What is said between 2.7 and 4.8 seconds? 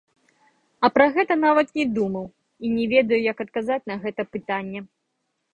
не ведаю, як адказаць на гэта пытанне.